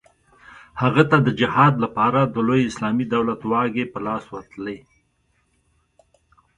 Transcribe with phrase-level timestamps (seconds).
[0.81, 4.77] هغه ته د جهاد لپاره د لوی اسلامي دولت واګې په لاس ورتلې.